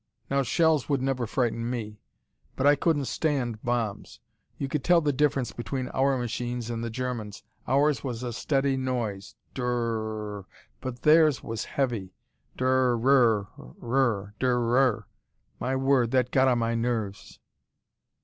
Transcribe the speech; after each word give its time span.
Now 0.31 0.41
shells 0.41 0.89
would 0.89 1.03
never 1.03 1.27
frighten 1.27 1.69
me. 1.69 1.99
But 2.55 2.65
I 2.65 2.75
couldn't 2.75 3.05
stand 3.05 3.61
bombs. 3.61 4.19
You 4.57 4.67
could 4.67 4.83
tell 4.83 4.99
the 4.99 5.13
difference 5.13 5.51
between 5.51 5.89
our 5.89 6.17
machines 6.17 6.71
and 6.71 6.83
the 6.83 6.89
Germans. 6.89 7.43
Ours 7.67 8.03
was 8.03 8.23
a 8.23 8.33
steady 8.33 8.77
noise 8.77 9.35
drrrrrrrr! 9.53 10.45
but 10.79 11.03
their's 11.03 11.43
was 11.43 11.65
heavy, 11.65 12.15
drrrrRURUrrrrRURU! 12.57 15.03
My 15.59 15.75
word, 15.75 16.09
that 16.09 16.31
got 16.31 16.47
on 16.47 16.57
my 16.57 16.73
nerves.... 16.73 17.37